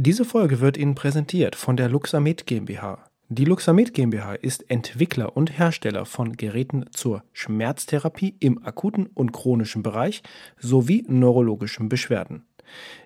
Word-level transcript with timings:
Diese 0.00 0.24
Folge 0.24 0.60
wird 0.60 0.76
Ihnen 0.76 0.94
präsentiert 0.94 1.56
von 1.56 1.76
der 1.76 1.88
Luxamed 1.88 2.46
GmbH. 2.46 3.04
Die 3.30 3.44
Luxamed 3.44 3.94
GmbH 3.94 4.34
ist 4.34 4.70
Entwickler 4.70 5.36
und 5.36 5.58
Hersteller 5.58 6.06
von 6.06 6.36
Geräten 6.36 6.84
zur 6.92 7.24
Schmerztherapie 7.32 8.36
im 8.38 8.64
akuten 8.64 9.08
und 9.08 9.32
chronischen 9.32 9.82
Bereich 9.82 10.22
sowie 10.56 11.04
neurologischen 11.08 11.88
Beschwerden. 11.88 12.46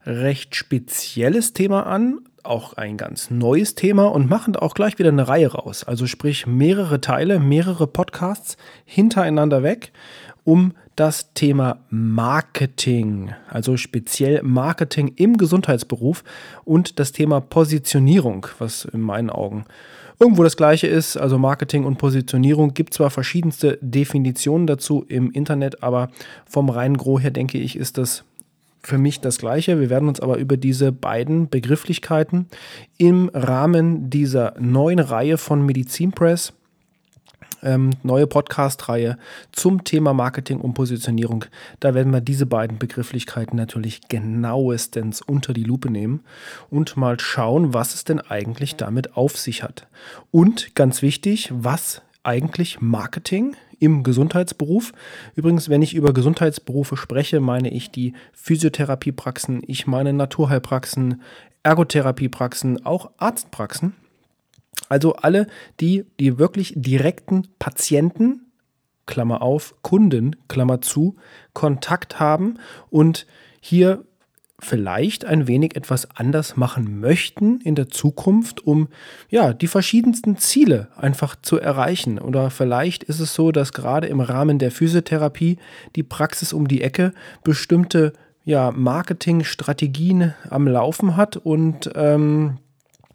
recht 0.05 0.55
spezielles 0.55 1.53
Thema 1.53 1.85
an, 1.85 2.19
auch 2.43 2.73
ein 2.73 2.97
ganz 2.97 3.31
neues 3.31 3.75
Thema 3.75 4.05
und 4.05 4.29
machen 4.29 4.53
da 4.53 4.59
auch 4.59 4.75
gleich 4.75 4.99
wieder 4.99 5.09
eine 5.09 5.27
Reihe 5.27 5.51
raus. 5.51 5.83
Also 5.83 6.07
sprich 6.07 6.45
mehrere 6.47 7.01
Teile, 7.01 7.39
mehrere 7.39 7.87
Podcasts 7.87 8.57
hintereinander 8.85 9.63
weg, 9.63 9.91
um 10.43 10.73
das 10.95 11.33
Thema 11.33 11.79
Marketing, 11.89 13.31
also 13.49 13.77
speziell 13.77 14.41
Marketing 14.43 15.13
im 15.15 15.37
Gesundheitsberuf 15.37 16.23
und 16.63 16.99
das 16.99 17.11
Thema 17.11 17.41
Positionierung, 17.41 18.47
was 18.59 18.85
in 18.85 19.01
meinen 19.01 19.29
Augen 19.29 19.65
irgendwo 20.19 20.43
das 20.43 20.57
gleiche 20.57 20.87
ist. 20.87 21.17
Also 21.17 21.37
Marketing 21.37 21.83
und 21.83 21.97
Positionierung 21.97 22.73
gibt 22.73 22.93
zwar 22.93 23.09
verschiedenste 23.09 23.77
Definitionen 23.81 24.67
dazu 24.67 25.05
im 25.07 25.31
Internet, 25.31 25.83
aber 25.83 26.09
vom 26.45 26.69
reinen 26.69 26.97
Gros 26.97 27.21
her 27.21 27.31
denke 27.31 27.57
ich, 27.57 27.75
ist 27.75 27.97
das 27.97 28.23
für 28.81 28.97
mich 28.97 29.19
das 29.19 29.39
Gleiche. 29.39 29.79
Wir 29.79 29.89
werden 29.89 30.07
uns 30.07 30.19
aber 30.19 30.37
über 30.37 30.57
diese 30.57 30.91
beiden 30.91 31.49
Begrifflichkeiten 31.49 32.47
im 32.97 33.29
Rahmen 33.33 34.09
dieser 34.09 34.53
neuen 34.59 34.99
Reihe 34.99 35.37
von 35.37 35.65
Medizin 35.65 36.11
Press 36.11 36.53
ähm, 37.63 37.91
neue 38.03 38.27
Podcast-Reihe 38.27 39.17
zum 39.51 39.83
Thema 39.83 40.13
Marketing 40.13 40.59
und 40.59 40.73
Positionierung. 40.73 41.45
Da 41.79 41.93
werden 41.93 42.13
wir 42.13 42.21
diese 42.21 42.45
beiden 42.45 42.77
Begrifflichkeiten 42.77 43.57
natürlich 43.57 44.07
genauestens 44.07 45.21
unter 45.21 45.53
die 45.53 45.63
Lupe 45.63 45.89
nehmen 45.89 46.21
und 46.69 46.97
mal 46.97 47.19
schauen, 47.19 47.73
was 47.73 47.93
es 47.95 48.03
denn 48.03 48.19
eigentlich 48.21 48.75
damit 48.75 49.17
auf 49.17 49.37
sich 49.37 49.63
hat. 49.63 49.87
Und 50.31 50.75
ganz 50.75 51.01
wichtig, 51.01 51.51
was 51.53 52.01
eigentlich 52.23 52.81
Marketing 52.81 53.55
im 53.79 54.03
Gesundheitsberuf. 54.03 54.93
Übrigens, 55.35 55.69
wenn 55.69 55.81
ich 55.81 55.93
über 55.93 56.13
Gesundheitsberufe 56.13 56.97
spreche, 56.97 57.39
meine 57.39 57.69
ich 57.69 57.91
die 57.91 58.13
Physiotherapiepraxen, 58.33 59.61
ich 59.67 59.85
meine 59.85 60.13
Naturheilpraxen, 60.13 61.21
Ergotherapiepraxen, 61.63 62.85
auch 62.85 63.11
Arztpraxen. 63.17 63.93
Also 64.89 65.15
alle, 65.15 65.47
die 65.79 66.05
die 66.19 66.37
wirklich 66.37 66.73
direkten 66.75 67.47
Patienten, 67.59 68.51
Klammer 69.05 69.41
auf, 69.41 69.75
Kunden, 69.81 70.35
Klammer 70.47 70.81
zu, 70.81 71.15
Kontakt 71.53 72.19
haben 72.19 72.59
und 72.89 73.27
hier 73.59 74.03
vielleicht 74.59 75.25
ein 75.25 75.47
wenig 75.47 75.75
etwas 75.75 76.07
anders 76.15 76.55
machen 76.55 76.99
möchten 76.99 77.59
in 77.61 77.75
der 77.75 77.89
Zukunft, 77.89 78.65
um 78.65 78.87
ja, 79.29 79.53
die 79.53 79.67
verschiedensten 79.67 80.37
Ziele 80.37 80.87
einfach 80.95 81.35
zu 81.41 81.59
erreichen. 81.59 82.19
Oder 82.19 82.49
vielleicht 82.49 83.03
ist 83.03 83.19
es 83.19 83.33
so, 83.33 83.51
dass 83.51 83.73
gerade 83.73 84.07
im 84.07 84.21
Rahmen 84.21 84.57
der 84.57 84.71
Physiotherapie 84.71 85.57
die 85.95 86.03
Praxis 86.03 86.53
um 86.53 86.67
die 86.67 86.81
Ecke 86.81 87.13
bestimmte 87.43 88.13
ja, 88.43 88.71
Marketingstrategien 88.71 90.33
am 90.49 90.67
Laufen 90.67 91.17
hat 91.17 91.35
und 91.35 91.91
ähm, 91.95 92.57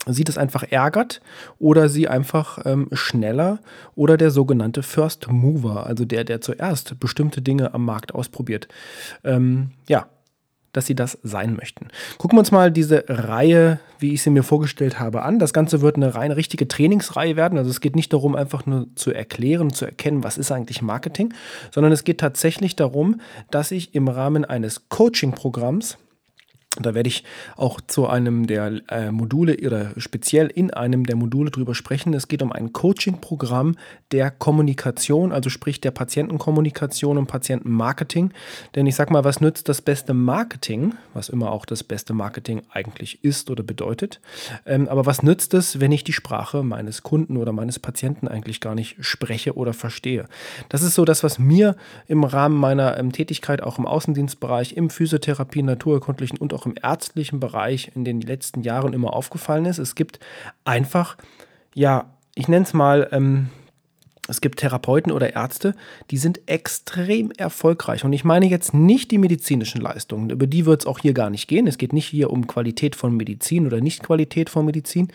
sie 0.07 0.25
das 0.25 0.39
einfach 0.39 0.65
ärgert 0.71 1.21
oder 1.59 1.89
sie 1.89 2.09
einfach 2.09 2.59
ähm, 2.65 2.89
schneller 2.93 3.59
oder 3.95 4.17
der 4.17 4.31
sogenannte 4.31 4.83
First 4.83 5.31
Mover, 5.31 5.87
also 5.87 6.05
der, 6.05 6.25
der 6.25 6.41
zuerst 6.41 6.99
bestimmte 6.99 7.43
Dinge 7.43 7.75
am 7.75 7.85
Markt 7.85 8.15
ausprobiert, 8.15 8.69
ähm, 9.25 9.73
ja, 9.89 10.07
dass 10.73 10.87
sie 10.87 10.95
das 10.95 11.19
sein 11.23 11.57
möchten. 11.57 11.89
Gucken 12.19 12.37
wir 12.37 12.41
uns 12.41 12.53
mal 12.53 12.71
diese 12.71 13.05
Reihe, 13.09 13.81
wie 13.99 14.15
ich 14.15 14.23
sie 14.23 14.31
mir 14.31 14.45
vorgestellt 14.45 15.01
habe, 15.01 15.23
an. 15.23 15.39
Das 15.39 15.53
Ganze 15.53 15.81
wird 15.81 15.97
eine 15.97 16.15
reine 16.15 16.37
richtige 16.37 16.69
Trainingsreihe 16.69 17.37
werden. 17.37 17.59
Also 17.59 17.71
es 17.71 17.81
geht 17.81 17.97
nicht 17.97 18.13
darum, 18.13 18.37
einfach 18.37 18.67
nur 18.67 18.87
zu 18.95 19.13
erklären, 19.13 19.73
zu 19.73 19.85
erkennen, 19.85 20.23
was 20.23 20.39
ist 20.39 20.53
eigentlich 20.53 20.81
Marketing, 20.81 21.35
sondern 21.73 21.93
es 21.93 22.05
geht 22.05 22.19
tatsächlich 22.19 22.77
darum, 22.77 23.21
dass 23.51 23.73
ich 23.73 23.95
im 23.95 24.09
Rahmen 24.09 24.45
eines 24.45 24.89
Coaching-Programms 24.89 25.99
da 26.79 26.95
werde 26.95 27.09
ich 27.09 27.25
auch 27.57 27.81
zu 27.81 28.07
einem 28.07 28.47
der 28.47 28.81
äh, 28.89 29.11
Module 29.11 29.57
oder 29.67 29.91
speziell 29.97 30.47
in 30.47 30.73
einem 30.73 31.05
der 31.05 31.17
Module 31.17 31.51
drüber 31.51 31.75
sprechen. 31.75 32.15
Es 32.15 32.29
geht 32.29 32.43
um 32.43 32.53
ein 32.53 32.73
Coaching-Programm 32.73 33.77
der 34.13 34.31
Kommunikation, 34.31 35.33
also 35.33 35.51
sprich 35.51 35.81
der 35.81 35.91
Patientenkommunikation 35.91 37.19
und 37.19 37.27
Patientenmarketing. 37.27 38.31
Denn 38.77 38.87
ich 38.87 38.95
sage 38.95 39.13
mal, 39.13 39.25
was 39.25 39.41
nützt 39.41 39.69
das 39.69 39.83
beste 39.83 40.15
Marketing, 40.15 40.95
was 41.13 41.29
immer 41.29 41.51
auch 41.51 41.67
das 41.67 41.83
beste 41.83 42.15
Marketing 42.15 42.63
eigentlich 42.71 43.25
ist 43.25 43.51
oder 43.51 43.65
bedeutet. 43.65 44.21
Ähm, 44.65 44.89
aber 44.89 45.07
was 45.07 45.25
nützt 45.25 45.55
es, 45.55 45.81
wenn 45.81 45.91
ich 45.91 46.05
die 46.05 46.13
Sprache 46.13 46.63
meines 46.63 47.03
Kunden 47.03 47.37
oder 47.37 47.51
meines 47.51 47.81
Patienten 47.81 48.29
eigentlich 48.29 48.61
gar 48.61 48.77
nicht 48.77 48.97
spreche 49.01 49.57
oder 49.57 49.73
verstehe? 49.73 50.27
Das 50.69 50.83
ist 50.83 50.95
so 50.95 51.05
das, 51.05 51.25
was 51.25 51.41
mir 51.41 51.75
im 52.07 52.23
Rahmen 52.23 52.57
meiner 52.57 52.97
ähm, 52.97 53.11
Tätigkeit 53.11 53.61
auch 53.61 53.81
im 53.81 53.87
Außendienstbereich, 53.87 54.77
im 54.77 54.89
Physiotherapie, 54.89 55.65
naturerkundlichen 55.65 56.39
und 56.39 56.55
auch 56.55 56.60
auch 56.61 56.67
im 56.67 56.75
ärztlichen 56.81 57.41
Bereich 57.41 57.93
in 57.95 58.05
den 58.05 58.21
letzten 58.21 58.63
Jahren 58.63 58.93
immer 58.93 59.15
aufgefallen 59.15 59.65
ist. 59.65 59.79
Es 59.79 59.95
gibt 59.95 60.21
einfach, 60.65 61.17
ja, 61.75 62.15
ich 62.35 62.49
nenne 62.49 62.65
es 62.65 62.75
mal, 62.75 63.09
ähm, 63.13 63.49
es 64.29 64.41
gibt 64.41 64.61
Therapeuten 64.61 65.11
oder 65.11 65.35
Ärzte, 65.35 65.75
die 66.13 66.17
sind 66.17 66.49
extrem 66.49 67.33
erfolgreich. 67.33 68.05
Und 68.05 68.13
ich 68.13 68.23
meine 68.23 68.47
jetzt 68.47 68.73
nicht 68.73 69.11
die 69.11 69.19
medizinischen 69.19 69.81
Leistungen. 69.81 70.31
Über 70.31 70.47
die 70.47 70.67
wird 70.67 70.83
es 70.83 70.87
auch 70.87 71.01
hier 71.01 71.15
gar 71.15 71.31
nicht 71.31 71.49
gehen. 71.49 71.67
Es 71.67 71.79
geht 71.79 71.93
nicht 71.93 72.07
hier 72.07 72.31
um 72.31 72.47
Qualität 72.47 72.95
von 72.95 73.17
Medizin 73.17 73.67
oder 73.67 73.81
Nicht-Qualität 73.81 74.49
von 74.49 74.65
Medizin. 74.65 75.09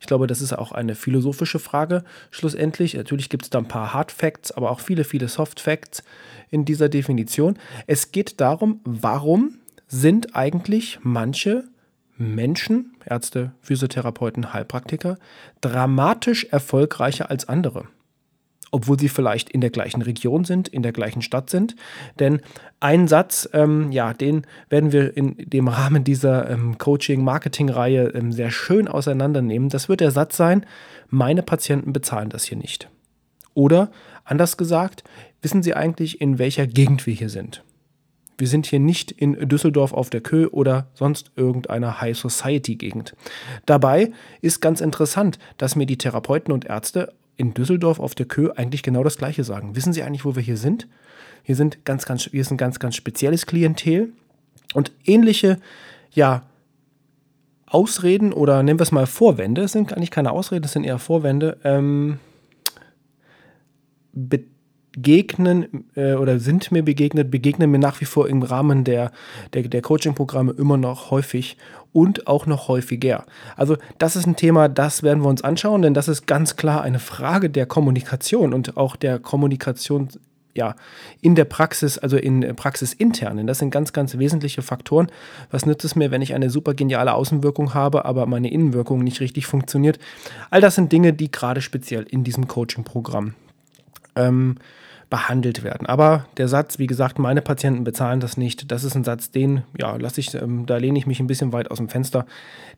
Ich 0.00 0.06
glaube, 0.06 0.26
das 0.26 0.40
ist 0.40 0.54
auch 0.54 0.72
eine 0.72 0.94
philosophische 0.94 1.58
Frage 1.58 2.02
schlussendlich. 2.30 2.94
Natürlich 2.94 3.28
gibt 3.28 3.44
es 3.44 3.50
da 3.50 3.58
ein 3.58 3.68
paar 3.68 3.92
Hard 3.92 4.10
Facts, 4.10 4.52
aber 4.52 4.70
auch 4.70 4.80
viele, 4.80 5.04
viele 5.04 5.28
Soft 5.28 5.60
Facts 5.60 6.02
in 6.48 6.64
dieser 6.64 6.88
Definition. 6.88 7.58
Es 7.86 8.10
geht 8.10 8.40
darum, 8.40 8.80
warum 8.84 9.58
sind 9.92 10.34
eigentlich 10.34 11.00
manche 11.02 11.64
Menschen, 12.16 12.96
Ärzte, 13.04 13.52
Physiotherapeuten, 13.60 14.54
Heilpraktiker, 14.54 15.18
dramatisch 15.60 16.44
erfolgreicher 16.44 17.30
als 17.30 17.46
andere. 17.46 17.88
obwohl 18.74 18.98
sie 18.98 19.10
vielleicht 19.10 19.50
in 19.50 19.60
der 19.60 19.70
gleichen 19.70 20.00
Region 20.02 20.44
sind, 20.44 20.66
in 20.66 20.82
der 20.82 20.92
gleichen 20.92 21.20
Stadt 21.20 21.50
sind. 21.50 21.76
Denn 22.18 22.40
ein 22.80 23.06
Satz, 23.06 23.48
ähm, 23.52 23.92
ja, 23.92 24.14
den 24.14 24.46
werden 24.70 24.92
wir 24.92 25.14
in 25.14 25.36
dem 25.36 25.68
Rahmen 25.68 26.04
dieser 26.04 26.50
ähm, 26.50 26.78
Coaching-Marketing-Reihe 26.78 28.08
ähm, 28.14 28.32
sehr 28.32 28.50
schön 28.50 28.88
auseinandernehmen. 28.88 29.68
Das 29.68 29.90
wird 29.90 30.00
der 30.00 30.10
Satz 30.10 30.38
sein, 30.38 30.64
meine 31.10 31.42
Patienten 31.42 31.92
bezahlen 31.92 32.30
das 32.30 32.44
hier 32.44 32.56
nicht. 32.56 32.88
Oder 33.52 33.92
anders 34.24 34.56
gesagt, 34.56 35.04
wissen 35.42 35.62
Sie 35.62 35.74
eigentlich, 35.74 36.22
in 36.22 36.38
welcher 36.38 36.66
Gegend 36.66 37.06
wir 37.06 37.12
hier 37.12 37.28
sind? 37.28 37.62
Wir 38.38 38.48
sind 38.48 38.66
hier 38.66 38.80
nicht 38.80 39.12
in 39.12 39.48
Düsseldorf 39.48 39.92
auf 39.92 40.10
der 40.10 40.20
Kö 40.20 40.46
oder 40.48 40.86
sonst 40.94 41.30
irgendeiner 41.36 42.00
High 42.00 42.16
Society 42.16 42.76
Gegend. 42.76 43.14
Dabei 43.66 44.12
ist 44.40 44.60
ganz 44.60 44.80
interessant, 44.80 45.38
dass 45.58 45.76
mir 45.76 45.86
die 45.86 45.98
Therapeuten 45.98 46.52
und 46.52 46.64
Ärzte 46.64 47.12
in 47.36 47.54
Düsseldorf 47.54 48.00
auf 48.00 48.14
der 48.14 48.26
Kö 48.26 48.50
eigentlich 48.56 48.82
genau 48.82 49.04
das 49.04 49.18
Gleiche 49.18 49.44
sagen. 49.44 49.76
Wissen 49.76 49.92
Sie 49.92 50.02
eigentlich, 50.02 50.24
wo 50.24 50.36
wir 50.36 50.42
hier 50.42 50.56
sind? 50.56 50.88
Wir 51.44 51.56
sind 51.56 51.84
ganz, 51.84 52.06
ganz, 52.06 52.32
wir 52.32 52.44
sind 52.44 52.56
ganz, 52.56 52.78
ganz 52.78 52.96
spezielles 52.96 53.46
Klientel 53.46 54.12
und 54.74 54.92
ähnliche, 55.04 55.58
ja, 56.10 56.42
Ausreden 57.66 58.34
oder 58.34 58.62
nennen 58.62 58.78
wir 58.78 58.82
es 58.84 58.92
mal 58.92 59.06
Vorwände, 59.06 59.62
es 59.62 59.72
sind 59.72 59.94
eigentlich 59.94 60.10
keine 60.10 60.30
Ausreden, 60.32 60.66
es 60.66 60.72
sind 60.72 60.84
eher 60.84 60.98
Vorwände, 60.98 61.56
ähm, 61.64 62.18
begegnen 64.92 65.84
äh, 65.96 66.14
oder 66.14 66.38
sind 66.38 66.70
mir 66.70 66.82
begegnet, 66.82 67.30
begegnen 67.30 67.70
mir 67.70 67.78
nach 67.78 68.00
wie 68.00 68.04
vor 68.04 68.28
im 68.28 68.42
Rahmen 68.42 68.84
der, 68.84 69.10
der, 69.54 69.62
der 69.62 69.82
Coaching-Programme 69.82 70.52
immer 70.52 70.76
noch 70.76 71.10
häufig 71.10 71.56
und 71.92 72.26
auch 72.26 72.46
noch 72.46 72.68
häufiger. 72.68 73.24
Also 73.56 73.76
das 73.98 74.16
ist 74.16 74.26
ein 74.26 74.36
Thema, 74.36 74.68
das 74.68 75.02
werden 75.02 75.22
wir 75.22 75.28
uns 75.28 75.42
anschauen, 75.42 75.82
denn 75.82 75.94
das 75.94 76.08
ist 76.08 76.26
ganz 76.26 76.56
klar 76.56 76.82
eine 76.82 76.98
Frage 76.98 77.50
der 77.50 77.66
Kommunikation 77.66 78.54
und 78.54 78.76
auch 78.76 78.96
der 78.96 79.18
Kommunikation 79.18 80.08
ja, 80.54 80.74
in 81.22 81.34
der 81.34 81.46
Praxis, 81.46 81.96
also 81.96 82.18
in 82.18 82.54
praxisinternen. 82.54 83.46
Das 83.46 83.58
sind 83.58 83.70
ganz, 83.70 83.94
ganz 83.94 84.18
wesentliche 84.18 84.60
Faktoren. 84.60 85.10
Was 85.50 85.64
nützt 85.64 85.86
es 85.86 85.96
mir, 85.96 86.10
wenn 86.10 86.20
ich 86.20 86.34
eine 86.34 86.50
super 86.50 86.74
geniale 86.74 87.14
Außenwirkung 87.14 87.72
habe, 87.72 88.04
aber 88.04 88.26
meine 88.26 88.50
Innenwirkung 88.50 89.02
nicht 89.02 89.20
richtig 89.20 89.46
funktioniert? 89.46 89.98
All 90.50 90.60
das 90.60 90.74
sind 90.74 90.92
Dinge, 90.92 91.14
die 91.14 91.30
gerade 91.30 91.62
speziell 91.62 92.02
in 92.02 92.22
diesem 92.22 92.48
Coaching-Programm 92.48 93.34
ähm, 94.16 94.56
behandelt 95.12 95.62
werden. 95.62 95.86
Aber 95.86 96.24
der 96.38 96.48
Satz, 96.48 96.78
wie 96.78 96.86
gesagt, 96.86 97.18
meine 97.18 97.42
Patienten 97.42 97.84
bezahlen 97.84 98.20
das 98.20 98.38
nicht, 98.38 98.72
das 98.72 98.82
ist 98.82 98.96
ein 98.96 99.04
Satz, 99.04 99.30
den, 99.30 99.62
ja, 99.78 99.96
lasse 99.96 100.20
ich, 100.20 100.32
ähm, 100.32 100.64
da 100.64 100.78
lehne 100.78 100.98
ich 100.98 101.06
mich 101.06 101.20
ein 101.20 101.26
bisschen 101.26 101.52
weit 101.52 101.70
aus 101.70 101.76
dem 101.76 101.90
Fenster. 101.90 102.24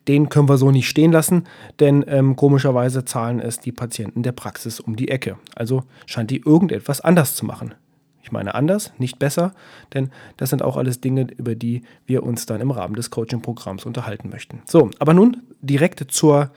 Den 0.09 0.27
können 0.27 0.49
wir 0.49 0.57
so 0.57 0.69
nicht 0.69 0.89
stehen 0.89 1.13
lassen, 1.13 1.45
denn 1.79 2.03
ähm, 2.09 2.35
komischerweise 2.35 3.05
zahlen 3.05 3.39
es 3.39 3.61
die 3.61 3.71
Patienten 3.71 4.21
der 4.21 4.33
Praxis 4.33 4.81
um 4.81 4.97
die 4.97 5.07
Ecke. 5.07 5.37
Also 5.55 5.83
scheint 6.07 6.29
die 6.29 6.41
irgendetwas 6.41 6.99
anders 6.99 7.37
zu 7.37 7.45
machen. 7.45 7.73
Ich 8.21 8.33
meine 8.33 8.53
anders, 8.53 8.91
nicht 8.97 9.17
besser, 9.17 9.53
denn 9.93 10.09
das 10.35 10.49
sind 10.49 10.61
auch 10.61 10.75
alles 10.75 10.99
Dinge, 10.99 11.27
über 11.37 11.55
die 11.55 11.83
wir 12.05 12.23
uns 12.23 12.45
dann 12.45 12.59
im 12.59 12.71
Rahmen 12.71 12.95
des 12.95 13.11
Coaching-Programms 13.11 13.85
unterhalten 13.85 14.27
möchten. 14.27 14.61
So, 14.65 14.91
aber 14.99 15.13
nun 15.13 15.37
direkt 15.61 16.11
zur 16.11 16.51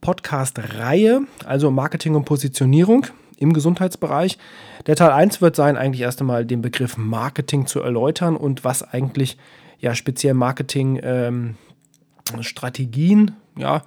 Podcast-Reihe, 0.00 1.20
also 1.44 1.70
Marketing 1.70 2.16
und 2.16 2.24
Positionierung 2.24 3.06
im 3.42 3.52
Gesundheitsbereich. 3.52 4.38
Der 4.86 4.96
Teil 4.96 5.10
1 5.10 5.42
wird 5.42 5.56
sein, 5.56 5.76
eigentlich 5.76 6.02
erst 6.02 6.20
einmal 6.20 6.46
den 6.46 6.62
Begriff 6.62 6.96
Marketing 6.96 7.66
zu 7.66 7.80
erläutern 7.80 8.36
und 8.36 8.64
was 8.64 8.82
eigentlich 8.82 9.36
ja 9.78 9.94
speziell 9.94 10.34
Marketing-Strategien, 10.34 13.18
ähm, 13.18 13.34
ja, 13.56 13.82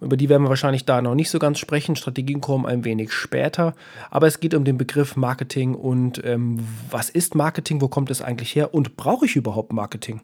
über 0.00 0.16
die 0.16 0.28
werden 0.28 0.44
wir 0.44 0.48
wahrscheinlich 0.48 0.86
da 0.86 1.02
noch 1.02 1.14
nicht 1.14 1.30
so 1.30 1.38
ganz 1.38 1.58
sprechen. 1.58 1.94
Strategien 1.94 2.40
kommen 2.40 2.64
ein 2.64 2.84
wenig 2.84 3.12
später. 3.12 3.74
Aber 4.10 4.26
es 4.26 4.40
geht 4.40 4.54
um 4.54 4.64
den 4.64 4.78
Begriff 4.78 5.14
Marketing 5.14 5.74
und 5.74 6.24
ähm, 6.24 6.66
was 6.90 7.10
ist 7.10 7.34
Marketing, 7.34 7.82
wo 7.82 7.88
kommt 7.88 8.10
es 8.10 8.22
eigentlich 8.22 8.54
her 8.54 8.72
und 8.72 8.96
brauche 8.96 9.26
ich 9.26 9.36
überhaupt 9.36 9.72
Marketing? 9.72 10.22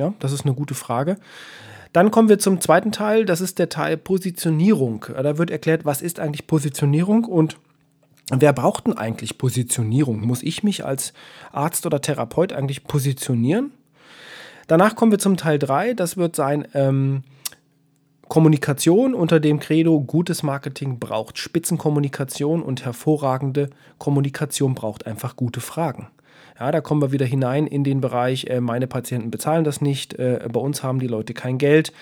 Ja, 0.00 0.14
das 0.20 0.32
ist 0.32 0.44
eine 0.44 0.54
gute 0.54 0.74
Frage. 0.74 1.18
Dann 1.92 2.10
kommen 2.10 2.28
wir 2.28 2.40
zum 2.40 2.60
zweiten 2.60 2.90
Teil, 2.90 3.24
das 3.24 3.40
ist 3.40 3.60
der 3.60 3.68
Teil 3.68 3.96
Positionierung. 3.96 5.06
Da 5.14 5.38
wird 5.38 5.50
erklärt, 5.50 5.84
was 5.84 6.02
ist 6.02 6.18
eigentlich 6.18 6.48
Positionierung 6.48 7.24
und 7.24 7.56
Wer 8.30 8.52
braucht 8.52 8.86
denn 8.86 8.96
eigentlich 8.96 9.36
Positionierung? 9.36 10.20
Muss 10.20 10.42
ich 10.42 10.62
mich 10.62 10.84
als 10.84 11.12
Arzt 11.52 11.84
oder 11.84 12.00
Therapeut 12.00 12.52
eigentlich 12.52 12.84
positionieren? 12.84 13.72
Danach 14.66 14.96
kommen 14.96 15.12
wir 15.12 15.18
zum 15.18 15.36
Teil 15.36 15.58
3. 15.58 15.92
Das 15.92 16.16
wird 16.16 16.34
sein 16.34 16.66
ähm, 16.72 17.22
Kommunikation 18.28 19.14
unter 19.14 19.40
dem 19.40 19.60
Credo, 19.60 20.00
gutes 20.00 20.42
Marketing 20.42 20.98
braucht 20.98 21.36
Spitzenkommunikation 21.36 22.62
und 22.62 22.84
hervorragende 22.84 23.68
Kommunikation 23.98 24.74
braucht 24.74 25.06
einfach 25.06 25.36
gute 25.36 25.60
Fragen. 25.60 26.08
Ja, 26.58 26.70
da 26.70 26.80
kommen 26.80 27.02
wir 27.02 27.12
wieder 27.12 27.26
hinein 27.26 27.66
in 27.66 27.84
den 27.84 28.00
Bereich, 28.00 28.46
äh, 28.46 28.60
meine 28.60 28.86
Patienten 28.86 29.30
bezahlen 29.30 29.64
das 29.64 29.80
nicht, 29.80 30.14
äh, 30.14 30.48
bei 30.50 30.60
uns 30.60 30.82
haben 30.82 31.00
die 31.00 31.08
Leute 31.08 31.34
kein 31.34 31.58
Geld. 31.58 31.92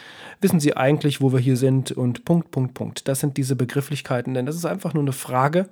Wissen 0.41 0.61
Sie 0.61 0.77
eigentlich, 0.77 1.21
wo 1.21 1.33
wir 1.33 1.41
hier 1.41 1.57
sind? 1.57 1.91
Und 1.91 2.25
Punkt, 2.25 2.51
Punkt, 2.51 2.75
Punkt. 2.75 3.09
Das 3.09 3.21
sind 3.21 3.37
diese 3.39 3.57
Begrifflichkeiten, 3.57 4.35
denn 4.35 4.47
das 4.47 4.55
ist 4.55 4.67
einfach 4.67 4.95
nur 4.95 5.03
eine 5.03 5.13
Frage 5.13 5.69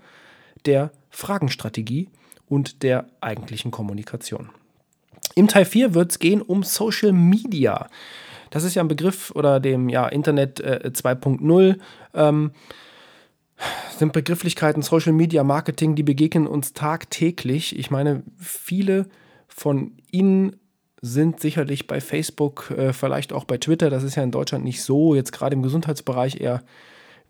der 0.67 0.91
Fragenstrategie 1.11 2.09
und 2.49 2.83
der 2.83 3.07
eigentlichen 3.21 3.71
Kommunikation. 3.71 4.51
Im 5.35 5.49
Teil 5.49 5.65
4 5.65 5.95
wird 5.95 6.11
es 6.11 6.19
gehen 6.19 6.43
um 6.43 6.63
Social 6.63 7.13
Media. 7.13 7.89
Das 8.51 8.65
ist 8.65 8.75
ja 8.75 8.83
ein 8.83 8.89
Begriff 8.89 9.31
oder 9.31 9.61
dem 9.61 9.89
ja, 9.89 10.09
Internet 10.09 10.61
äh, 10.61 10.91
2.0. 10.93 11.79
Ähm, 12.15 12.51
sind 13.97 14.13
Begrifflichkeiten 14.13 14.83
Social 14.83 15.13
Media 15.13 15.45
Marketing, 15.45 15.95
die 15.95 16.03
begegnen 16.03 16.47
uns 16.47 16.73
tagtäglich. 16.73 17.79
Ich 17.79 17.91
meine, 17.91 18.23
viele 18.39 19.07
von 19.47 19.93
Ihnen 20.11 20.57
sind 21.03 21.41
sicherlich 21.41 21.87
bei 21.87 22.01
Facebook, 22.01 22.71
äh, 22.71 22.93
vielleicht 22.93 23.33
auch 23.33 23.45
bei 23.45 23.59
Twitter. 23.59 23.91
Das 23.91 24.03
ist 24.03 24.17
ja 24.17 24.23
in 24.23 24.31
Deutschland 24.31 24.65
nicht 24.65 24.83
so, 24.83 25.15
jetzt 25.15 25.33
gerade 25.33 25.55
im 25.55 25.63
Gesundheitsbereich 25.63 26.41
eher 26.41 26.63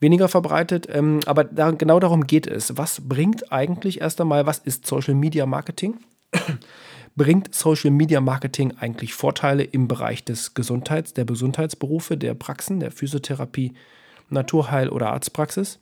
weniger 0.00 0.28
verbreitet. 0.28 0.88
Ähm, 0.90 1.20
aber 1.26 1.44
da, 1.44 1.70
genau 1.70 2.00
darum 2.00 2.26
geht 2.26 2.46
es. 2.46 2.76
Was 2.76 3.00
bringt 3.08 3.52
eigentlich 3.52 4.00
erst 4.00 4.20
einmal, 4.20 4.46
was 4.46 4.58
ist 4.58 4.86
Social 4.86 5.14
Media 5.14 5.46
Marketing? 5.46 5.98
bringt 7.16 7.54
Social 7.54 7.90
Media 7.90 8.20
Marketing 8.20 8.72
eigentlich 8.78 9.14
Vorteile 9.14 9.62
im 9.62 9.88
Bereich 9.88 10.24
des 10.24 10.54
Gesundheits, 10.54 11.12
der 11.12 11.24
Gesundheitsberufe, 11.24 12.16
der 12.16 12.34
Praxen, 12.34 12.80
der 12.80 12.90
Physiotherapie, 12.90 13.74
Naturheil- 14.30 14.90
oder 14.90 15.12
Arztpraxis? 15.12 15.78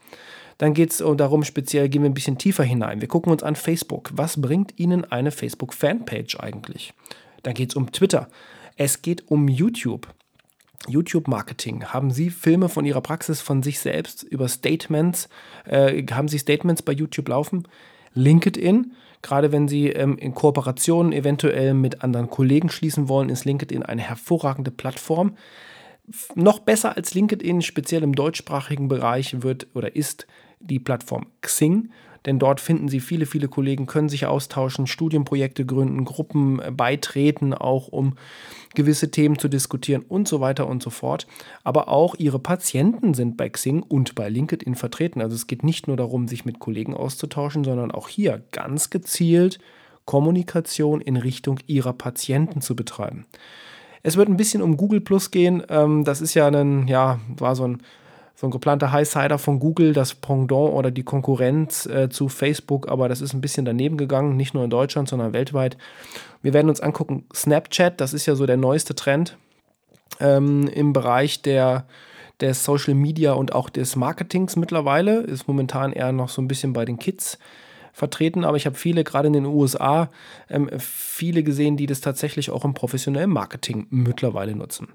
Dann 0.57 0.75
geht 0.75 0.91
es 0.91 0.99
darum, 0.99 1.45
speziell 1.45 1.89
gehen 1.89 2.03
wir 2.03 2.11
ein 2.11 2.15
bisschen 2.15 2.39
tiefer 2.39 2.65
hinein. 2.65 3.01
Wir 3.01 3.07
gucken 3.07 3.31
uns 3.31 3.45
an 3.45 3.55
Facebook. 3.55 4.11
Was 4.15 4.41
bringt 4.41 4.79
Ihnen 4.79 5.05
eine 5.05 5.31
Facebook-Fanpage 5.31 6.41
eigentlich? 6.41 6.93
Dann 7.45 7.55
geht 7.55 7.71
es 7.71 7.77
um 7.77 7.93
Twitter. 7.93 8.29
Es 8.77 9.03
geht 9.03 9.31
um 9.31 9.47
YouTube. 9.47 10.09
YouTube-Marketing? 10.87 11.87
Haben 11.87 12.11
Sie 12.11 12.31
Filme 12.31 12.69
von 12.69 12.85
Ihrer 12.85 13.01
Praxis 13.01 13.41
von 13.41 13.63
sich 13.63 13.79
selbst 13.79 14.23
über 14.23 14.49
Statements? 14.49 15.29
Äh, 15.65 16.05
haben 16.11 16.29
Sie 16.29 16.39
Statements 16.39 16.83
bei 16.83 16.93
YouTube 16.93 17.29
laufen? 17.29 17.67
LinkedIn, 18.15 18.93
gerade 19.23 19.53
wenn 19.53 19.69
Sie 19.69 19.89
ähm, 19.89 20.17
in 20.19 20.35
Kooperationen 20.35 21.13
eventuell 21.13 21.75
mit 21.75 22.03
anderen 22.03 22.31
Kollegen 22.31 22.71
schließen 22.71 23.09
wollen, 23.09 23.29
ist 23.29 23.45
LinkedIn 23.45 23.83
eine 23.83 24.03
hervorragende 24.03 24.71
Plattform. 24.71 25.37
Noch 26.35 26.61
besser 26.61 26.97
als 26.97 27.15
LinkedIn, 27.15 27.61
speziell 27.61 28.03
im 28.03 28.15
deutschsprachigen 28.15 28.89
Bereich, 28.89 29.43
wird 29.43 29.67
oder 29.75 29.95
ist 29.95 30.27
die 30.61 30.79
Plattform 30.79 31.27
Xing 31.43 31.91
denn 32.27 32.39
dort 32.39 32.61
finden 32.61 32.89
Sie 32.89 33.01
viele, 33.01 33.27
viele 33.27 33.49
Kollegen, 33.49 33.87
können 33.87 34.09
sich 34.09 34.27
austauschen, 34.27 34.87
Studienprojekte 34.87 35.65
gründen, 35.65 36.05
Gruppen 36.05 36.61
äh, 36.61 36.71
beitreten, 36.71 37.55
auch 37.55 37.89
um 37.89 38.15
gewisse 38.75 39.11
Themen 39.11 39.39
zu 39.39 39.49
diskutieren 39.49 40.05
und 40.09 40.29
so 40.29 40.41
weiter 40.41 40.67
und 40.67 40.83
so 40.83 40.91
fort. 40.91 41.27
Aber 41.65 41.89
auch 41.89 42.15
Ihre 42.17 42.39
Patienten 42.39 43.15
sind 43.15 43.37
bei 43.37 43.49
Xing 43.49 43.83
und 43.83 44.15
bei 44.15 44.29
LinkedIn 44.29 44.75
vertreten. 44.75 45.21
Also 45.21 45.35
es 45.35 45.47
geht 45.47 45.65
nicht 45.65 45.89
nur 45.89 45.97
darum, 45.97 46.29
sich 46.29 46.45
mit 46.45 46.59
Kollegen 46.59 46.95
auszutauschen, 46.95 47.65
sondern 47.65 47.91
auch 47.91 48.09
hier 48.09 48.43
ganz 48.53 48.91
gezielt 48.91 49.59
Kommunikation 50.05 51.01
in 51.01 51.17
Richtung 51.17 51.61
Ihrer 51.67 51.93
Patienten 51.93 52.61
zu 52.61 52.75
betreiben. 52.75 53.27
Es 54.03 54.17
wird 54.17 54.29
ein 54.29 54.37
bisschen 54.37 54.63
um 54.63 54.77
Google 54.77 55.01
Plus 55.01 55.31
gehen. 55.31 55.63
Ähm, 55.69 56.05
das 56.05 56.21
ist 56.21 56.35
ja 56.35 56.47
ein, 56.49 56.89
ja, 56.89 57.21
war 57.37 57.55
so 57.55 57.65
ein 57.65 57.83
so 58.39 58.47
ein 58.47 58.53
geplanter 58.53 58.93
Highsider 58.93 59.37
von 59.37 59.59
Google, 59.59 59.93
das 59.93 60.15
Pendant 60.15 60.73
oder 60.73 60.93
die 60.93 61.03
Konkurrenz 61.03 61.87
äh, 61.87 62.09
zu 62.09 62.29
Facebook, 62.29 62.87
aber 62.87 63.09
das 63.09 63.21
ist 63.21 63.35
ein 63.35 63.41
bisschen 63.41 63.65
daneben 63.65 63.97
gegangen, 63.97 64.37
nicht 64.37 64.55
nur 64.55 64.63
in 64.63 64.71
Deutschland, 64.71 65.09
sondern 65.09 65.33
weltweit. 65.33 65.77
Wir 66.41 66.53
werden 66.53 66.69
uns 66.69 66.81
angucken, 66.81 67.25
Snapchat, 67.35 68.01
das 68.01 68.13
ist 68.15 68.27
ja 68.27 68.37
so 68.37 68.47
der 68.47 68.57
neueste 68.57 68.95
Trend 68.95 69.37
ähm, 70.21 70.69
im 70.69 70.93
Bereich 70.93 71.43
der, 71.43 71.87
der 72.39 72.55
Social 72.55 72.95
Media 72.95 73.33
und 73.33 73.57
auch 73.57 73.69
des 73.71 73.97
Marketings 73.97 74.55
mittlerweile, 74.55 75.19
ist 75.23 75.49
momentan 75.49 75.93
eher 75.93 76.13
noch 76.13 76.29
so 76.29 76.41
ein 76.41 76.47
bisschen 76.47 76.73
bei 76.73 76.85
den 76.85 77.01
Kids 77.01 77.41
vertreten, 77.93 78.45
aber 78.45 78.57
ich 78.57 78.67
habe 78.67 78.77
viele, 78.77 79.03
gerade 79.03 79.27
in 79.27 79.33
den 79.33 79.47
USA, 79.47 80.11
ähm, 80.49 80.71
viele 80.79 81.43
gesehen, 81.43 81.77
die 81.77 81.87
das 81.87 82.01
tatsächlich 82.01 82.51
auch 82.51 82.65
im 82.65 82.73
professionellen 82.73 83.31
Marketing 83.31 83.89
mittlerweile 83.91 84.55
nutzen. 84.55 84.87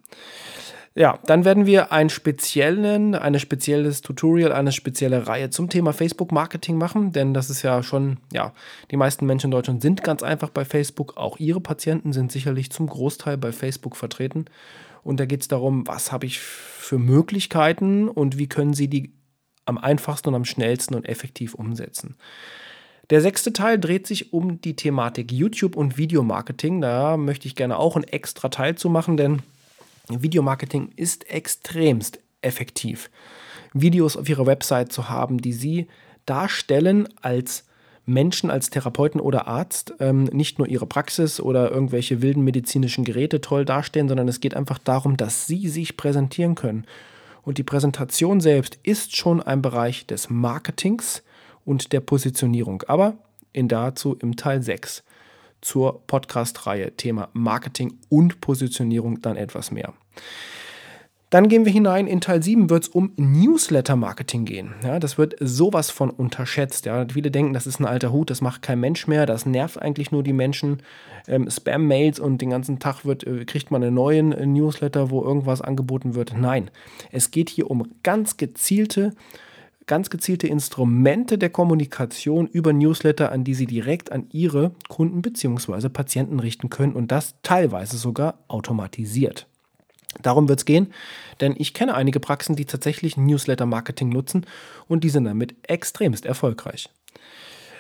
Ja, 0.96 1.20
dann 1.26 1.44
werden 1.44 1.66
wir 1.66 1.92
einen 1.92 2.12
speziellen, 2.12 3.16
ein 3.16 3.40
spezielles 3.40 4.02
Tutorial, 4.02 4.52
eine 4.52 4.72
spezielle 4.72 5.26
Reihe 5.26 5.50
zum 5.50 5.68
Thema 5.70 5.92
Facebook-Marketing 5.92 6.78
machen, 6.78 7.12
denn 7.12 7.34
das 7.34 7.50
ist 7.50 7.64
ja 7.64 7.82
schon, 7.82 8.18
ja, 8.32 8.54
die 8.92 8.98
meisten 8.98 9.26
Menschen 9.26 9.48
in 9.48 9.52
Deutschland 9.52 9.82
sind 9.82 10.04
ganz 10.04 10.22
einfach 10.22 10.50
bei 10.50 10.66
Facebook. 10.66 11.18
Auch 11.18 11.40
ihre 11.40 11.62
Patienten 11.62 12.14
sind 12.14 12.32
sicherlich 12.32 12.72
zum 12.72 12.86
Großteil 12.86 13.38
bei 13.38 13.52
Facebook 13.52 13.96
vertreten. 13.96 14.46
Und 15.02 15.20
da 15.20 15.26
geht 15.26 15.42
es 15.42 15.48
darum, 15.48 15.88
was 15.88 16.12
habe 16.12 16.28
ich 16.28 16.40
für 16.40 17.00
Möglichkeiten 17.00 18.08
und 18.08 18.38
wie 18.38 18.48
können 18.48 18.74
Sie 18.74 18.88
die 18.88 19.14
am 19.66 19.80
einfachsten 19.80 20.30
und 20.30 20.36
am 20.36 20.46
schnellsten 20.46 20.94
und 20.94 21.06
effektiv 21.10 21.56
umsetzen. 21.56 22.18
Der 23.10 23.20
sechste 23.22 23.52
Teil 23.52 23.80
dreht 23.80 24.08
sich 24.08 24.32
um 24.32 24.62
die 24.62 24.76
Thematik 24.76 25.32
YouTube 25.32 25.76
und 25.76 25.98
Videomarketing. 25.98 26.82
Da 26.82 27.18
möchte 27.18 27.48
ich 27.48 27.56
gerne 27.56 27.78
auch 27.78 27.96
einen 27.96 28.06
extra 28.06 28.50
Teil 28.50 28.76
zu 28.76 28.90
machen, 28.90 29.18
denn 29.18 29.42
Videomarketing 30.10 30.90
ist 30.96 31.30
extremst 31.30 32.20
effektiv. 32.42 33.10
Videos 33.74 34.18
auf 34.18 34.28
ihrer 34.28 34.46
Website 34.46 34.92
zu 34.92 35.10
haben, 35.10 35.40
die 35.40 35.54
sie 35.54 35.88
darstellen 36.26 37.08
als 37.22 37.66
Menschen, 38.06 38.52
als 38.52 38.70
Therapeuten 38.70 39.22
oder 39.22 39.48
Arzt, 39.48 39.94
ähm, 40.00 40.26
nicht 40.26 40.58
nur 40.58 40.68
ihre 40.68 40.86
Praxis 40.86 41.40
oder 41.40 41.72
irgendwelche 41.72 42.22
wilden 42.22 42.44
medizinischen 42.44 43.06
Geräte 43.06 43.40
toll 43.40 43.64
dastehen, 43.64 44.10
sondern 44.10 44.28
es 44.28 44.42
geht 44.42 44.56
einfach 44.56 44.78
darum, 44.78 45.16
dass 45.16 45.48
sie 45.48 45.70
sich 45.70 45.96
präsentieren 45.96 46.56
können. 46.56 46.86
Und 47.44 47.58
die 47.58 47.64
Präsentation 47.64 48.42
selbst 48.42 48.78
ist 48.84 49.16
schon 49.16 49.42
ein 49.42 49.62
Bereich 49.62 50.06
des 50.06 50.30
Marketings 50.30 51.24
und 51.66 51.94
der 51.94 52.02
Positionierung. 52.02 52.84
Aber 52.88 53.16
in 53.54 53.70
dazu 53.70 54.18
im 54.20 54.36
Teil 54.36 54.62
6 54.62 55.04
zur 55.64 56.06
Podcast-Reihe 56.08 56.96
Thema 56.98 57.30
Marketing 57.34 57.98
und 58.10 58.42
Positionierung 58.42 59.22
dann 59.22 59.38
etwas 59.38 59.72
mehr. 59.72 59.94
Dann 61.34 61.48
gehen 61.48 61.66
wir 61.66 61.72
hinein. 61.72 62.06
In 62.06 62.22
Teil 62.22 62.44
7 62.44 62.70
wird 62.70 62.84
es 62.84 62.90
um 62.90 63.12
Newsletter-Marketing 63.16 64.46
gehen. 64.46 64.76
Ja, 64.84 65.00
das 65.00 65.18
wird 65.18 65.34
sowas 65.40 65.90
von 65.90 66.12
unterschätzt. 66.12 66.86
Ja. 66.86 67.08
Viele 67.12 67.32
denken, 67.32 67.54
das 67.54 67.66
ist 67.66 67.80
ein 67.80 67.88
alter 67.88 68.12
Hut, 68.12 68.30
das 68.30 68.42
macht 68.42 68.62
kein 68.62 68.80
Mensch 68.80 69.08
mehr, 69.08 69.26
das 69.26 69.48
nervt 69.48 69.82
eigentlich 69.82 70.12
nur 70.12 70.22
die 70.22 70.32
Menschen. 70.32 70.84
Ähm, 71.28 71.50
Spam-Mails 71.50 72.20
und 72.20 72.40
den 72.40 72.52
ganzen 72.52 72.78
Tag 72.78 73.04
wird, 73.04 73.26
äh, 73.26 73.46
kriegt 73.46 73.72
man 73.72 73.82
einen 73.82 73.96
neuen 73.96 74.32
äh, 74.32 74.46
Newsletter, 74.46 75.10
wo 75.10 75.24
irgendwas 75.24 75.62
angeboten 75.62 76.14
wird. 76.14 76.38
Nein, 76.38 76.70
es 77.12 77.32
geht 77.32 77.50
hier 77.50 77.72
um 77.72 77.88
ganz 78.04 78.38
gezielte 78.38 79.16
ganz 79.88 80.10
gezielte 80.10 80.48
Instrumente 80.48 81.38
der 81.38 81.50
Kommunikation 81.50 82.48
über 82.48 82.74
Newsletter, 82.74 83.32
an 83.32 83.44
die 83.44 83.54
Sie 83.54 83.66
direkt 83.66 84.12
an 84.12 84.28
Ihre 84.32 84.72
Kunden 84.88 85.22
bzw. 85.22 85.90
Patienten 85.90 86.40
richten 86.40 86.70
können 86.70 86.94
und 86.94 87.12
das 87.12 87.36
teilweise 87.44 87.98
sogar 87.98 88.40
automatisiert. 88.48 89.48
Darum 90.22 90.48
wird 90.48 90.60
es 90.60 90.66
gehen, 90.66 90.94
denn 91.42 91.56
ich 91.58 91.74
kenne 91.74 91.96
einige 91.96 92.20
Praxen, 92.20 92.56
die 92.56 92.66
tatsächlich 92.66 93.18
Newsletter-Marketing 93.18 94.10
nutzen 94.10 94.46
und 94.88 95.04
die 95.04 95.10
sind 95.10 95.26
damit 95.26 95.56
extremst 95.64 96.26
erfolgreich. 96.26 96.90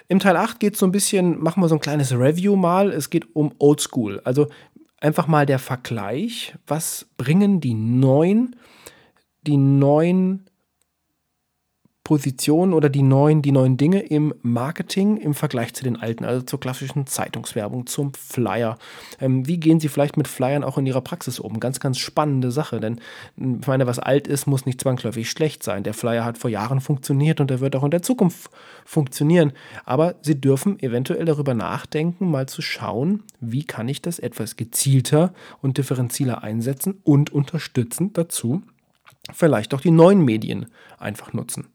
Im 0.07 0.19
Teil 0.19 0.36
8 0.36 0.60
geht 0.60 0.74
es 0.74 0.79
so 0.79 0.86
ein 0.86 0.91
bisschen, 0.91 1.41
machen 1.41 1.62
wir 1.62 1.69
so 1.69 1.75
ein 1.75 1.81
kleines 1.81 2.12
Review 2.12 2.55
mal. 2.55 2.91
Es 2.91 3.10
geht 3.10 3.36
um 3.36 3.53
Oldschool. 3.60 4.19
Also 4.24 4.48
einfach 5.00 5.27
mal 5.27 5.45
der 5.45 5.60
Vergleich. 5.60 6.55
Was 6.67 7.07
bringen 7.17 7.62
die 7.62 7.74
neuen, 7.74 8.55
die 9.43 9.57
neuen 9.57 10.50
Positionen 12.03 12.74
oder 12.74 12.89
die 12.89 13.01
neuen, 13.01 13.41
die 13.41 13.53
neuen 13.53 13.77
Dinge 13.77 14.01
im 14.01 14.33
Marketing 14.41 15.15
im 15.15 15.33
Vergleich 15.33 15.74
zu 15.74 15.86
den 15.86 15.95
alten, 15.95 16.25
also 16.25 16.41
zur 16.41 16.60
klassischen 16.60 17.07
Zeitungswerbung, 17.07 17.88
zum 17.88 18.13
Flyer. 18.13 18.77
Ähm, 19.22 19.48
wie 19.48 19.57
gehen 19.57 19.79
Sie 19.79 19.88
vielleicht 19.88 20.17
mit 20.17 20.27
Flyern 20.27 20.65
auch 20.65 20.77
in 20.77 20.86
Ihrer 20.86 21.00
Praxis 21.00 21.39
um? 21.39 21.62
Ganz, 21.62 21.79
ganz 21.79 22.00
spannende 22.00 22.51
Sache, 22.51 22.81
denn 22.81 23.00
ich 23.38 23.67
meine, 23.67 23.88
was 23.88 24.00
alt 24.00 24.27
ist, 24.27 24.48
muss 24.48 24.65
nicht 24.65 24.81
zwangsläufig 24.81 25.29
schlecht 25.29 25.63
sein. 25.63 25.83
Der 25.83 25.93
Flyer 25.93 26.25
hat 26.25 26.38
vor 26.38 26.50
Jahren 26.50 26.81
funktioniert 26.81 27.39
und 27.39 27.50
er 27.50 27.62
wird 27.62 27.74
auch 27.77 27.86
in 27.86 27.91
der 27.91 28.01
Zukunft 28.01 28.51
funktionieren. 28.83 29.53
Aber 29.86 30.15
Sie 30.22 30.39
dürfen 30.39 30.79
eventuell 30.79 31.24
darüber 31.24 31.53
nachdenken, 31.53 32.29
mal 32.29 32.48
zu 32.50 32.62
schauen, 32.62 33.24
wie 33.39 33.63
kann 33.63 33.88
ich 33.88 34.01
das 34.01 34.19
etwas 34.19 34.57
gezielter 34.57 35.33
und 35.62 35.77
differenzieller 35.77 36.43
einsetzen 36.43 37.00
und 37.03 37.31
unterstützen 37.31 38.12
dazu, 38.12 38.62
vielleicht 39.31 39.73
auch 39.73 39.79
die 39.79 39.91
neuen 39.91 40.19
Medien 40.25 40.65
einfach 40.99 41.31
nutzen. 41.33 41.67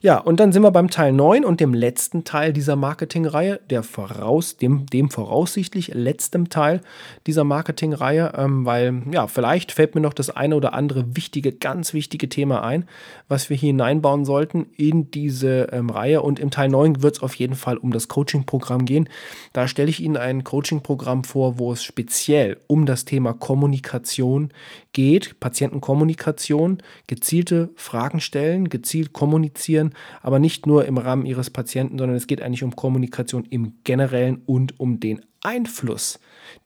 Ja, 0.00 0.18
und 0.18 0.40
dann 0.40 0.52
sind 0.52 0.62
wir 0.62 0.70
beim 0.70 0.88
Teil 0.88 1.12
9 1.12 1.44
und 1.44 1.60
dem 1.60 1.74
letzten 1.74 2.24
Teil 2.24 2.52
dieser 2.52 2.76
Marketingreihe, 2.76 3.60
der 3.68 3.82
voraus, 3.82 4.56
dem, 4.56 4.86
dem 4.86 5.10
voraussichtlich 5.10 5.88
letzten 5.94 6.48
Teil 6.48 6.80
dieser 7.26 7.44
Marketingreihe, 7.44 8.32
ähm, 8.36 8.64
weil 8.64 9.02
ja, 9.10 9.26
vielleicht 9.26 9.72
fällt 9.72 9.94
mir 9.94 10.00
noch 10.00 10.14
das 10.14 10.30
eine 10.30 10.56
oder 10.56 10.72
andere 10.72 11.16
wichtige, 11.16 11.52
ganz 11.52 11.92
wichtige 11.92 12.28
Thema 12.28 12.62
ein, 12.62 12.88
was 13.28 13.50
wir 13.50 13.56
hier 13.56 13.68
hineinbauen 13.68 14.24
sollten 14.24 14.66
in 14.76 15.10
diese 15.10 15.68
ähm, 15.72 15.90
Reihe. 15.90 16.22
Und 16.22 16.38
im 16.38 16.50
Teil 16.50 16.68
9 16.68 17.02
wird 17.02 17.16
es 17.16 17.22
auf 17.22 17.34
jeden 17.34 17.54
Fall 17.54 17.76
um 17.76 17.92
das 17.92 18.08
Coaching-Programm 18.08 18.86
gehen. 18.86 19.08
Da 19.52 19.68
stelle 19.68 19.90
ich 19.90 20.00
Ihnen 20.00 20.16
ein 20.16 20.44
Coaching-Programm 20.44 21.24
vor, 21.24 21.58
wo 21.58 21.72
es 21.72 21.82
speziell 21.82 22.58
um 22.66 22.86
das 22.86 23.04
Thema 23.04 23.34
Kommunikation 23.34 24.52
geht, 24.92 25.38
Patientenkommunikation, 25.40 26.77
gezielte 27.06 27.70
Fragen 27.76 28.20
stellen, 28.20 28.68
gezielt 28.68 29.12
kommunizieren, 29.12 29.94
aber 30.22 30.38
nicht 30.38 30.66
nur 30.66 30.84
im 30.86 30.98
Rahmen 30.98 31.26
Ihres 31.26 31.50
Patienten, 31.50 31.98
sondern 31.98 32.16
es 32.16 32.26
geht 32.26 32.42
eigentlich 32.42 32.64
um 32.64 32.76
Kommunikation 32.76 33.44
im 33.44 33.74
generellen 33.84 34.42
und 34.46 34.78
um 34.80 35.00
den 35.00 35.24
Einfluss, 35.42 36.18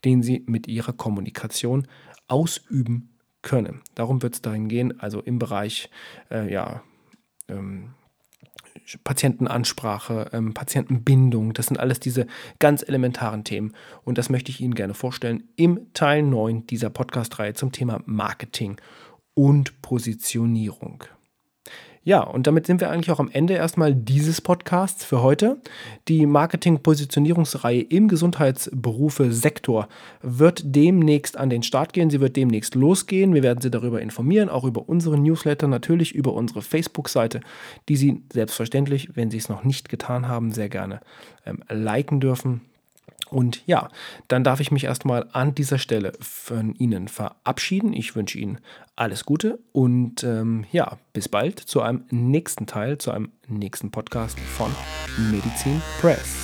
den 0.04 0.23
Sie 0.23 0.45
mit 0.47 0.66
Ihrer 0.69 0.92
Kommunikation 0.92 1.87
ausüben 2.28 3.11
können. 3.42 3.83
Darum 3.95 4.23
wird 4.23 4.35
es 4.35 4.42
dahin 4.42 4.69
gehen, 4.69 5.00
also 5.00 5.21
im 5.21 5.38
Bereich 5.38 5.90
äh, 6.31 6.52
ja, 6.52 6.83
ähm, 7.49 7.95
Patientenansprache, 9.04 10.31
ähm, 10.33 10.54
Patientenbindung, 10.54 11.52
das 11.52 11.66
sind 11.66 11.78
alles 11.78 12.00
diese 12.00 12.26
ganz 12.59 12.83
elementaren 12.87 13.45
Themen. 13.45 13.75
Und 14.04 14.19
das 14.19 14.31
möchte 14.31 14.50
ich 14.50 14.61
Ihnen 14.61 14.75
gerne 14.75 14.95
vorstellen 14.95 15.45
im 15.57 15.92
Teil 15.95 16.23
9 16.23 16.66
dieser 16.66 16.90
Podcast-Reihe 16.90 17.54
zum 17.54 17.73
Thema 17.73 18.02
Marketing 18.07 18.81
und 19.34 19.80
Positionierung. 19.82 21.04
Ja, 22.04 22.20
und 22.20 22.48
damit 22.48 22.66
sind 22.66 22.80
wir 22.80 22.90
eigentlich 22.90 23.12
auch 23.12 23.20
am 23.20 23.30
Ende 23.30 23.54
erstmal 23.54 23.94
dieses 23.94 24.40
Podcasts 24.40 25.04
für 25.04 25.22
heute. 25.22 25.60
Die 26.08 26.26
Marketing-Positionierungsreihe 26.26 27.80
im 27.80 28.08
Gesundheitsberufe-Sektor 28.08 29.86
wird 30.20 30.62
demnächst 30.64 31.36
an 31.36 31.48
den 31.48 31.62
Start 31.62 31.92
gehen. 31.92 32.10
Sie 32.10 32.20
wird 32.20 32.34
demnächst 32.34 32.74
losgehen. 32.74 33.34
Wir 33.34 33.44
werden 33.44 33.60
Sie 33.60 33.70
darüber 33.70 34.02
informieren, 34.02 34.48
auch 34.48 34.64
über 34.64 34.88
unsere 34.88 35.16
Newsletter, 35.16 35.68
natürlich 35.68 36.12
über 36.12 36.32
unsere 36.32 36.60
Facebook-Seite, 36.60 37.40
die 37.88 37.96
Sie 37.96 38.22
selbstverständlich, 38.32 39.10
wenn 39.14 39.30
Sie 39.30 39.38
es 39.38 39.48
noch 39.48 39.62
nicht 39.62 39.88
getan 39.88 40.26
haben, 40.26 40.50
sehr 40.50 40.68
gerne 40.68 41.00
ähm, 41.46 41.62
liken 41.68 42.18
dürfen. 42.18 42.62
Und 43.32 43.62
ja, 43.66 43.88
dann 44.28 44.44
darf 44.44 44.60
ich 44.60 44.70
mich 44.70 44.84
erstmal 44.84 45.28
an 45.32 45.54
dieser 45.54 45.78
Stelle 45.78 46.12
von 46.20 46.74
Ihnen 46.74 47.08
verabschieden. 47.08 47.92
Ich 47.92 48.14
wünsche 48.14 48.38
Ihnen 48.38 48.58
alles 48.94 49.24
Gute 49.24 49.58
und 49.72 50.22
ähm, 50.22 50.66
ja, 50.70 50.98
bis 51.12 51.28
bald 51.28 51.58
zu 51.58 51.80
einem 51.80 52.04
nächsten 52.10 52.66
Teil, 52.66 52.98
zu 52.98 53.10
einem 53.10 53.32
nächsten 53.48 53.90
Podcast 53.90 54.38
von 54.38 54.70
Medizin 55.30 55.80
Press. 56.00 56.41